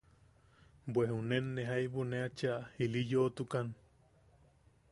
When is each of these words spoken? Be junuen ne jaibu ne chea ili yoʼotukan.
Be 0.93 1.01
junuen 1.11 1.45
ne 1.55 1.61
jaibu 1.69 2.01
ne 2.11 2.17
chea 2.37 2.55
ili 2.83 3.01
yoʼotukan. 3.11 3.67